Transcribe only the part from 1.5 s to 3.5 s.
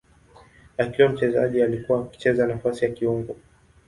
alikuwa akicheza nafasi ya kiungo.